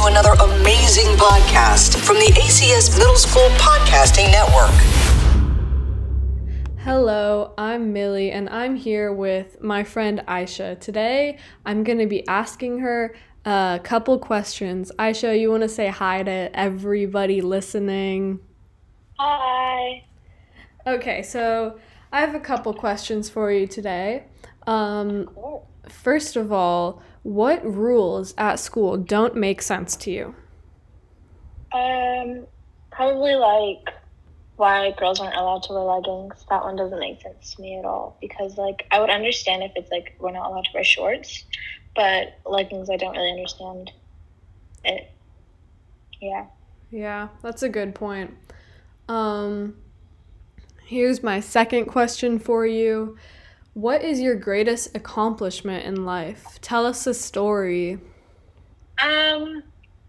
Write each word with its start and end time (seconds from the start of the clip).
to 0.00 0.06
another 0.06 0.32
amazing 0.42 1.16
podcast 1.16 1.96
from 1.98 2.16
the 2.16 2.32
ACS 2.32 2.96
Middle 2.96 3.16
School 3.16 3.48
Podcasting 3.58 4.30
Network. 4.30 4.70
Hello, 6.78 7.52
I'm 7.58 7.92
Millie, 7.92 8.30
and 8.30 8.48
I'm 8.48 8.76
here 8.76 9.12
with 9.12 9.60
my 9.60 9.84
friend 9.84 10.22
Aisha. 10.26 10.80
Today, 10.80 11.38
I'm 11.66 11.84
going 11.84 11.98
to 11.98 12.06
be 12.06 12.26
asking 12.28 12.78
her 12.78 13.14
a 13.44 13.80
couple 13.82 14.18
questions. 14.18 14.90
Aisha, 14.98 15.38
you 15.38 15.50
want 15.50 15.64
to 15.64 15.68
say 15.68 15.88
hi 15.88 16.22
to 16.22 16.50
everybody 16.54 17.42
listening? 17.42 18.40
Hi. 19.18 20.04
Okay, 20.86 21.22
so 21.22 21.78
I 22.10 22.20
have 22.20 22.34
a 22.34 22.40
couple 22.40 22.72
questions 22.72 23.28
for 23.28 23.52
you 23.52 23.66
today. 23.66 24.24
Um, 24.66 25.28
first 25.88 26.36
of 26.36 26.52
all, 26.52 27.02
what 27.22 27.64
rules 27.64 28.34
at 28.38 28.58
school 28.58 28.96
don't 28.96 29.36
make 29.36 29.62
sense 29.62 29.96
to 29.96 30.10
you? 30.10 30.34
Um, 31.72 32.46
probably 32.90 33.34
like 33.34 33.94
why 34.56 34.92
girls 34.98 35.20
aren't 35.20 35.36
allowed 35.36 35.62
to 35.64 35.72
wear 35.72 35.82
leggings. 35.82 36.44
That 36.50 36.62
one 36.62 36.76
doesn't 36.76 36.98
make 36.98 37.20
sense 37.22 37.54
to 37.54 37.62
me 37.62 37.78
at 37.78 37.84
all 37.84 38.16
because 38.20 38.58
like 38.58 38.86
I 38.90 39.00
would 39.00 39.10
understand 39.10 39.62
if 39.62 39.72
it's 39.76 39.90
like 39.90 40.16
we're 40.18 40.32
not 40.32 40.50
allowed 40.50 40.64
to 40.64 40.70
wear 40.74 40.84
shorts, 40.84 41.44
but 41.94 42.38
leggings 42.44 42.90
I 42.90 42.96
don't 42.96 43.16
really 43.16 43.30
understand 43.30 43.90
it. 44.84 45.10
Yeah. 46.20 46.46
Yeah, 46.90 47.28
that's 47.42 47.62
a 47.62 47.68
good 47.68 47.94
point. 47.94 48.36
Um, 49.08 49.76
here's 50.84 51.22
my 51.22 51.40
second 51.40 51.86
question 51.86 52.38
for 52.38 52.66
you. 52.66 53.16
What 53.74 54.02
is 54.02 54.20
your 54.20 54.34
greatest 54.34 54.96
accomplishment 54.96 55.84
in 55.84 56.04
life? 56.04 56.58
Tell 56.60 56.86
us 56.86 57.06
a 57.06 57.14
story. 57.14 57.98
Um, 59.02 59.62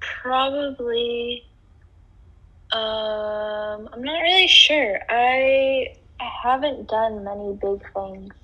probably. 0.00 1.44
Um, 2.72 3.88
I'm 3.92 4.02
not 4.02 4.20
really 4.22 4.48
sure. 4.48 4.98
I 5.08 5.94
I 6.18 6.30
haven't 6.42 6.88
done 6.88 7.22
many 7.22 7.52
big 7.54 7.80
things. 7.94 8.34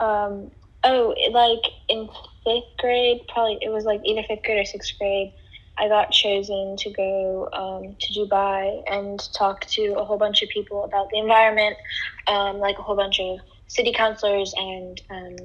Um, 0.00 0.50
oh, 0.82 1.14
like 1.30 1.72
in 1.88 2.08
fifth 2.44 2.76
grade, 2.78 3.20
probably 3.28 3.58
it 3.62 3.70
was 3.70 3.84
like 3.84 4.00
either 4.04 4.24
fifth 4.24 4.42
grade 4.42 4.60
or 4.60 4.64
sixth 4.64 4.98
grade. 4.98 5.32
I 5.78 5.86
got 5.86 6.10
chosen 6.10 6.76
to 6.76 6.90
go 6.90 7.48
um, 7.52 7.94
to 8.00 8.12
Dubai 8.12 8.82
and 8.90 9.20
talk 9.32 9.64
to 9.66 9.94
a 9.94 10.04
whole 10.04 10.18
bunch 10.18 10.42
of 10.42 10.48
people 10.48 10.82
about 10.82 11.08
the 11.10 11.18
environment, 11.18 11.76
um, 12.26 12.58
like 12.58 12.80
a 12.80 12.82
whole 12.82 12.96
bunch 12.96 13.20
of 13.20 13.38
city 13.68 13.92
councilors 13.92 14.52
and 14.56 15.00
um, 15.10 15.36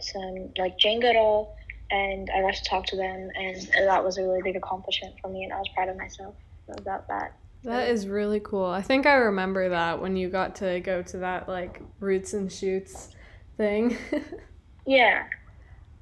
some 0.00 0.52
like 0.58 0.78
Jane 0.78 1.00
Goodall, 1.00 1.54
and 1.90 2.30
I 2.34 2.40
got 2.40 2.54
to 2.54 2.64
talk 2.64 2.86
to 2.86 2.96
them, 2.96 3.28
and 3.34 3.68
that 3.76 4.02
was 4.02 4.18
a 4.18 4.22
really 4.22 4.42
big 4.42 4.56
accomplishment 4.56 5.14
for 5.20 5.28
me, 5.28 5.44
and 5.44 5.52
I 5.52 5.58
was 5.58 5.68
proud 5.74 5.88
of 5.88 5.96
myself 5.96 6.34
about 6.78 7.06
that. 7.08 7.36
That 7.64 7.88
is 7.88 8.06
really 8.06 8.40
cool. 8.40 8.66
I 8.66 8.82
think 8.82 9.06
I 9.06 9.14
remember 9.14 9.70
that 9.70 10.00
when 10.00 10.16
you 10.16 10.28
got 10.28 10.54
to 10.56 10.80
go 10.80 11.02
to 11.02 11.18
that 11.18 11.48
like 11.48 11.80
roots 11.98 12.34
and 12.34 12.52
shoots 12.52 13.08
thing. 13.56 13.96
yeah. 14.86 15.24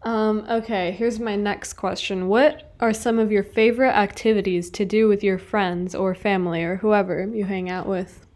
Um, 0.04 0.44
okay, 0.50 0.90
here's 0.90 1.20
my 1.20 1.36
next 1.36 1.74
question. 1.74 2.26
What 2.26 2.74
are 2.80 2.92
some 2.92 3.20
of 3.20 3.30
your 3.30 3.44
favorite 3.44 3.92
activities 3.92 4.68
to 4.70 4.84
do 4.84 5.06
with 5.06 5.22
your 5.22 5.38
friends 5.38 5.94
or 5.94 6.14
family 6.14 6.64
or 6.64 6.76
whoever 6.76 7.24
you 7.32 7.44
hang 7.44 7.70
out 7.70 7.86
with? 7.86 8.26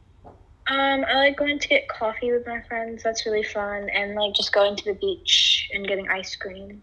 Um, 0.69 1.05
I 1.07 1.15
like 1.15 1.37
going 1.37 1.59
to 1.59 1.69
get 1.69 1.89
coffee 1.89 2.33
with 2.33 2.47
my 2.47 2.61
friends. 2.63 3.03
That's 3.03 3.25
really 3.25 3.45
fun. 3.45 3.89
And 3.91 4.15
like 4.15 4.35
just 4.35 4.53
going 4.53 4.77
to 4.77 4.85
the 4.85 4.95
beach 4.95 5.71
and 5.73 5.87
getting 5.87 6.09
ice 6.09 6.35
cream. 6.35 6.83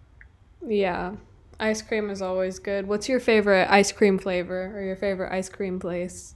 Yeah. 0.65 1.13
Ice 1.59 1.81
cream 1.81 2.09
is 2.09 2.21
always 2.21 2.59
good. 2.59 2.87
What's 2.87 3.09
your 3.09 3.19
favorite 3.19 3.67
ice 3.69 3.91
cream 3.91 4.17
flavor 4.17 4.71
or 4.75 4.81
your 4.81 4.95
favorite 4.95 5.33
ice 5.33 5.49
cream 5.49 5.79
place? 5.79 6.35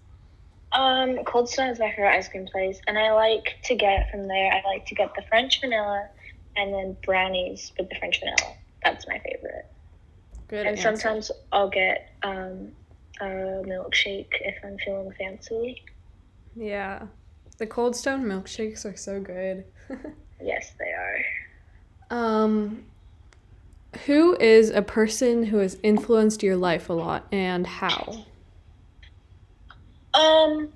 Um, 0.73 1.23
Cold 1.23 1.49
Stone 1.49 1.69
is 1.69 1.79
my 1.79 1.89
favorite 1.89 2.15
ice 2.15 2.27
cream 2.27 2.45
place, 2.45 2.79
and 2.87 2.99
I 2.99 3.13
like 3.13 3.55
to 3.63 3.75
get 3.75 4.11
from 4.11 4.27
there. 4.27 4.51
I 4.51 4.61
like 4.67 4.85
to 4.87 4.95
get 4.95 5.15
the 5.15 5.21
French 5.23 5.61
vanilla, 5.61 6.07
and 6.55 6.73
then 6.73 6.97
brownies 7.03 7.71
with 7.79 7.89
the 7.89 7.95
French 7.95 8.19
vanilla. 8.19 8.55
That's 8.83 9.07
my 9.07 9.19
favorite. 9.19 9.65
Good. 10.49 10.65
and 10.65 10.77
answer. 10.77 10.83
sometimes 10.83 11.31
I'll 11.51 11.69
get 11.69 12.09
um, 12.23 12.71
a 13.19 13.25
milkshake 13.25 14.33
if 14.41 14.55
I'm 14.63 14.77
feeling 14.77 15.11
fancy. 15.17 15.83
Yeah. 16.55 17.07
The 17.57 17.67
Cold 17.67 17.95
Stone 17.95 18.23
milkshakes 18.25 18.85
are 18.85 18.95
so 18.97 19.19
good. 19.19 19.65
Yes, 20.39 20.71
they 20.77 20.91
are. 20.91 22.45
um 22.45 22.83
who 24.05 24.37
is 24.39 24.69
a 24.69 24.83
person 24.83 25.43
who 25.45 25.57
has 25.57 25.77
influenced 25.81 26.43
your 26.43 26.55
life 26.55 26.89
a 26.89 26.93
lot 26.93 27.25
and 27.31 27.65
how? 27.65 28.25
Um, 30.13 30.69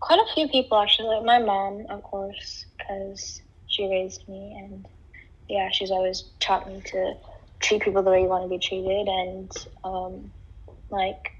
quite 0.00 0.18
a 0.20 0.34
few 0.34 0.48
people 0.48 0.78
actually. 0.78 1.08
Like 1.16 1.24
my 1.24 1.38
mom, 1.38 1.86
of 1.90 2.02
course, 2.02 2.64
because 2.78 3.42
she 3.66 3.86
raised 3.88 4.26
me, 4.28 4.56
and 4.58 4.86
yeah, 5.48 5.68
she's 5.70 5.90
always 5.90 6.24
taught 6.40 6.66
me 6.68 6.80
to 6.86 7.14
treat 7.60 7.82
people 7.82 8.02
the 8.02 8.10
way 8.10 8.22
you 8.22 8.28
want 8.28 8.44
to 8.44 8.48
be 8.48 8.58
treated, 8.58 9.08
and 9.08 9.50
um, 9.84 10.32
like 10.90 11.32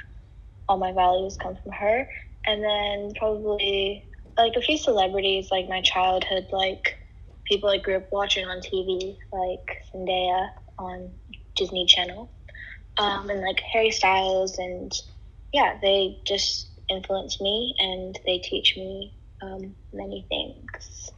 all 0.68 0.76
my 0.76 0.92
values 0.92 1.36
come 1.40 1.56
from 1.62 1.72
her. 1.72 2.08
And 2.46 2.62
then 2.62 3.12
probably 3.18 4.04
like 4.36 4.54
a 4.56 4.60
few 4.60 4.78
celebrities, 4.78 5.50
like 5.50 5.68
my 5.68 5.80
childhood, 5.80 6.46
like 6.52 6.98
people 7.44 7.68
I 7.68 7.78
grew 7.78 7.96
up 7.96 8.10
watching 8.12 8.46
on 8.46 8.58
TV, 8.58 9.16
like 9.32 9.82
Zendaya 9.92 10.50
on 10.78 11.10
Disney 11.54 11.86
Channel, 11.86 12.30
um, 12.98 13.30
and 13.30 13.40
like 13.40 13.60
Harry 13.72 13.90
Styles, 13.90 14.58
and 14.58 14.92
yeah, 15.52 15.78
they 15.80 16.18
just 16.26 16.68
influence 16.88 17.40
me 17.40 17.74
and 17.78 18.18
they 18.26 18.38
teach 18.38 18.76
me 18.76 19.14
um, 19.42 19.74
many 19.92 20.24
things. 20.28 21.10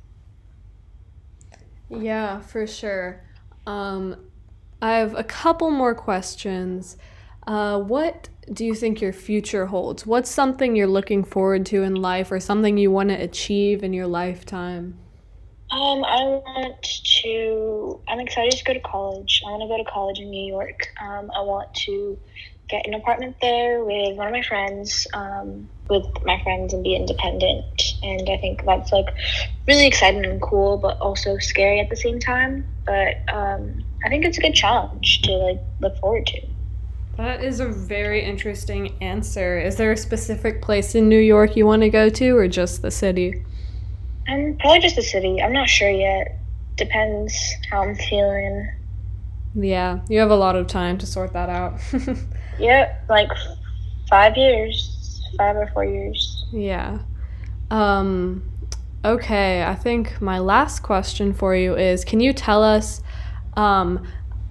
Yeah, 1.88 2.40
for 2.40 2.66
sure. 2.66 3.24
Um, 3.66 4.16
I 4.80 4.96
have 4.96 5.14
a 5.14 5.24
couple 5.24 5.70
more 5.70 5.94
questions. 5.94 6.96
Uh, 7.48 7.78
what 7.78 8.28
do 8.52 8.62
you 8.62 8.74
think 8.74 9.00
your 9.00 9.14
future 9.14 9.64
holds? 9.64 10.04
What's 10.04 10.30
something 10.30 10.76
you're 10.76 10.86
looking 10.86 11.24
forward 11.24 11.64
to 11.66 11.82
in 11.82 11.94
life 11.94 12.30
or 12.30 12.40
something 12.40 12.76
you 12.76 12.90
want 12.90 13.08
to 13.08 13.14
achieve 13.14 13.82
in 13.82 13.94
your 13.94 14.06
lifetime? 14.06 14.98
Um, 15.70 16.04
I 16.04 16.24
want 16.24 17.02
to. 17.22 18.00
I'm 18.06 18.20
excited 18.20 18.52
to 18.52 18.64
go 18.64 18.74
to 18.74 18.80
college. 18.80 19.40
I 19.46 19.50
want 19.50 19.62
to 19.62 19.68
go 19.68 19.82
to 19.82 19.90
college 19.90 20.18
in 20.18 20.28
New 20.28 20.46
York. 20.46 20.88
Um, 21.00 21.30
I 21.34 21.40
want 21.40 21.72
to 21.86 22.18
get 22.68 22.86
an 22.86 22.92
apartment 22.92 23.36
there 23.40 23.82
with 23.82 24.18
one 24.18 24.26
of 24.26 24.32
my 24.34 24.42
friends, 24.42 25.06
um, 25.14 25.70
with 25.88 26.04
my 26.26 26.42
friends, 26.42 26.74
and 26.74 26.84
be 26.84 26.94
independent. 26.94 27.64
And 28.02 28.28
I 28.28 28.36
think 28.36 28.66
that's 28.66 28.92
like 28.92 29.08
really 29.66 29.86
exciting 29.86 30.26
and 30.26 30.42
cool, 30.42 30.76
but 30.76 30.98
also 30.98 31.38
scary 31.38 31.80
at 31.80 31.88
the 31.88 31.96
same 31.96 32.20
time. 32.20 32.66
But 32.84 33.16
um, 33.32 33.82
I 34.04 34.10
think 34.10 34.26
it's 34.26 34.36
a 34.36 34.42
good 34.42 34.54
challenge 34.54 35.22
to 35.22 35.32
like 35.32 35.60
look 35.80 35.96
forward 35.96 36.26
to. 36.26 36.57
That 37.18 37.42
is 37.42 37.58
a 37.58 37.66
very 37.66 38.24
interesting 38.24 38.94
answer. 39.00 39.58
Is 39.58 39.74
there 39.74 39.90
a 39.90 39.96
specific 39.96 40.62
place 40.62 40.94
in 40.94 41.08
New 41.08 41.18
York 41.18 41.56
you 41.56 41.66
want 41.66 41.82
to 41.82 41.90
go 41.90 42.08
to 42.08 42.36
or 42.36 42.46
just 42.46 42.80
the 42.80 42.92
city? 42.92 43.44
And 44.28 44.56
probably 44.60 44.78
just 44.78 44.94
the 44.94 45.02
city. 45.02 45.42
I'm 45.42 45.52
not 45.52 45.68
sure 45.68 45.90
yet. 45.90 46.38
Depends 46.76 47.34
how 47.72 47.82
I'm 47.82 47.96
feeling. 47.96 48.70
Yeah, 49.56 49.98
you 50.08 50.20
have 50.20 50.30
a 50.30 50.36
lot 50.36 50.54
of 50.54 50.68
time 50.68 50.96
to 50.98 51.06
sort 51.06 51.32
that 51.32 51.48
out. 51.48 51.80
Yep, 52.60 53.04
like 53.08 53.30
five 54.08 54.36
years, 54.36 55.22
five 55.38 55.54
or 55.54 55.68
four 55.72 55.84
years. 55.84 56.44
Yeah. 56.52 56.98
Um, 57.70 58.42
okay, 59.04 59.62
I 59.62 59.76
think 59.76 60.20
my 60.20 60.40
last 60.40 60.80
question 60.80 61.32
for 61.32 61.54
you 61.54 61.76
is 61.76 62.04
can 62.04 62.18
you 62.18 62.32
tell 62.32 62.64
us 62.64 63.00
um, 63.56 64.04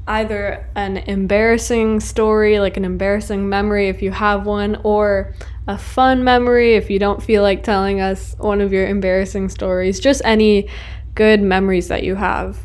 either 0.07 0.67
an 0.75 0.97
embarrassing 0.97 1.99
story, 1.99 2.59
like 2.59 2.77
an 2.77 2.85
embarrassing 2.85 3.49
memory 3.49 3.89
if 3.89 4.01
you 4.01 4.11
have 4.11 4.45
one, 4.45 4.79
or 4.83 5.33
a 5.67 5.77
fun 5.77 6.23
memory 6.23 6.75
if 6.75 6.89
you 6.89 6.99
don't 6.99 7.21
feel 7.21 7.43
like 7.43 7.63
telling 7.63 7.99
us 7.99 8.35
one 8.39 8.61
of 8.61 8.71
your 8.71 8.87
embarrassing 8.87 9.49
stories? 9.49 9.99
Just 9.99 10.21
any 10.23 10.69
good 11.15 11.41
memories 11.41 11.89
that 11.89 12.03
you 12.03 12.15
have. 12.15 12.57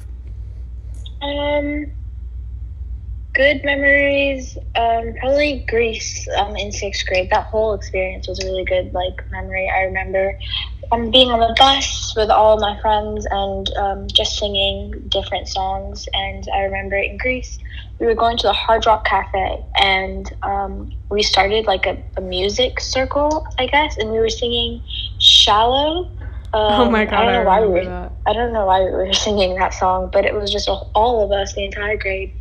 Um, 1.20 1.92
good 3.34 3.62
memories. 3.64 4.56
Um, 4.76 5.14
probably 5.20 5.64
Greece. 5.68 6.26
Um, 6.36 6.56
in 6.56 6.72
sixth 6.72 7.06
grade, 7.06 7.30
that 7.30 7.46
whole 7.46 7.74
experience 7.74 8.28
was 8.28 8.42
a 8.42 8.46
really 8.46 8.64
good 8.64 8.92
like 8.92 9.24
memory. 9.30 9.70
I 9.74 9.82
remember 9.82 10.38
um, 10.92 11.10
being 11.10 11.30
on 11.30 11.40
the 11.40 11.54
bus 11.58 12.14
with 12.16 12.30
all 12.30 12.58
my 12.58 12.78
friends 12.80 13.26
and 13.30 13.70
um, 13.76 14.06
just 14.08 14.38
singing 14.38 14.92
different 15.08 15.48
songs. 15.48 16.06
And 16.12 16.46
I 16.54 16.62
remember 16.62 16.96
in 16.96 17.16
Greece, 17.16 17.58
we 17.98 18.06
were 18.06 18.14
going 18.14 18.36
to 18.38 18.46
the 18.48 18.52
Hard 18.52 18.84
Rock 18.86 19.04
Cafe, 19.04 19.64
and 19.80 20.30
um, 20.42 20.92
we 21.10 21.22
started 21.22 21.66
like 21.66 21.86
a, 21.86 22.02
a 22.16 22.20
music 22.20 22.80
circle, 22.80 23.46
I 23.58 23.66
guess, 23.66 23.96
and 23.96 24.10
we 24.10 24.18
were 24.18 24.28
singing 24.28 24.82
"Shallow." 25.18 26.08
Oh 26.54 26.90
my 26.90 27.02
Um, 27.02 27.10
god, 27.10 27.14
I, 27.14 27.22
I 27.22 27.24
don't 27.24 27.32
know 27.44 27.44
why 27.50 27.60
we 27.60 27.66
were. 27.68 27.84
that. 27.84 28.12
I 28.26 28.32
don't 28.32 28.52
know 28.52 28.66
why 28.66 28.80
we 28.84 28.90
were 28.90 29.12
singing 29.26 29.54
that 29.56 29.74
song, 29.74 30.10
but 30.12 30.24
it 30.24 30.34
was 30.34 30.50
just 30.52 30.68
all 30.68 31.24
of 31.24 31.32
us, 31.32 31.54
the 31.54 31.64
entire 31.64 31.96
grade, 31.96 32.32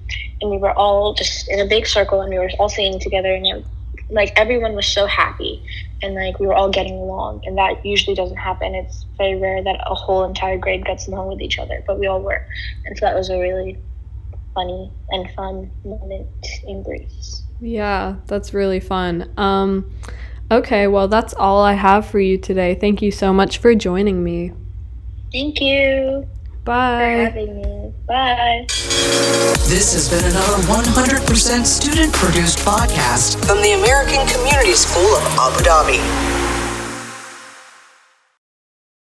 and 0.41 0.51
we 0.51 0.57
were 0.57 0.73
all 0.73 1.13
just 1.13 1.47
in 1.49 1.59
a 1.59 1.65
big 1.65 1.87
circle, 1.87 2.21
and 2.21 2.29
we 2.29 2.37
were 2.39 2.49
all 2.59 2.69
singing 2.69 2.99
together, 2.99 3.33
and 3.33 3.45
it, 3.47 3.65
like 4.09 4.33
everyone 4.35 4.73
was 4.75 4.85
so 4.85 5.05
happy, 5.07 5.63
and 6.01 6.15
like 6.15 6.39
we 6.39 6.47
were 6.47 6.53
all 6.53 6.69
getting 6.69 6.93
along, 6.95 7.41
and 7.45 7.57
that 7.57 7.85
usually 7.85 8.15
doesn't 8.15 8.37
happen. 8.37 8.75
It's 8.75 9.05
very 9.17 9.39
rare 9.39 9.63
that 9.63 9.79
a 9.89 9.95
whole 9.95 10.23
entire 10.25 10.57
grade 10.57 10.85
gets 10.85 11.07
along 11.07 11.29
with 11.29 11.41
each 11.41 11.57
other, 11.59 11.81
but 11.87 11.97
we 11.99 12.07
all 12.07 12.21
were, 12.21 12.45
and 12.85 12.97
so 12.97 13.05
that 13.05 13.15
was 13.15 13.29
a 13.29 13.39
really 13.39 13.77
funny 14.53 14.91
and 15.11 15.31
fun 15.31 15.71
moment 15.85 16.27
in 16.67 16.83
Greece. 16.83 17.43
Yeah, 17.61 18.15
that's 18.27 18.53
really 18.53 18.79
fun. 18.81 19.31
Um, 19.37 19.89
okay, 20.51 20.87
well, 20.87 21.07
that's 21.07 21.33
all 21.33 21.61
I 21.63 21.73
have 21.73 22.05
for 22.05 22.19
you 22.19 22.37
today. 22.37 22.75
Thank 22.75 23.01
you 23.01 23.11
so 23.11 23.33
much 23.33 23.57
for 23.57 23.73
joining 23.73 24.23
me. 24.23 24.51
Thank 25.31 25.61
you 25.61 26.27
for 26.59 26.65
Bye. 26.65 27.01
having 27.01 27.55
me. 27.61 27.93
Bye. 28.07 28.65
This 29.71 29.93
has 29.93 30.09
been 30.09 30.29
another 30.29 30.61
100% 30.63 31.65
student 31.65 32.13
produced 32.13 32.59
podcast 32.59 33.43
from 33.45 33.61
the 33.61 33.71
American 33.71 34.27
Community 34.27 34.73
School 34.73 35.15
of 35.15 35.23
Abu 35.39 35.63
Dhabi. 35.63 36.40